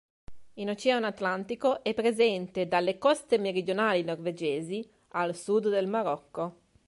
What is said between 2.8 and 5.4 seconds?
coste meridionali norvegesi al